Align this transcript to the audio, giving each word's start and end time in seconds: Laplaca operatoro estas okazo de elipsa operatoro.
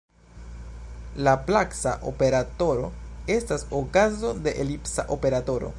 Laplaca 1.27 1.93
operatoro 2.13 2.89
estas 3.39 3.67
okazo 3.83 4.33
de 4.47 4.59
elipsa 4.65 5.09
operatoro. 5.19 5.69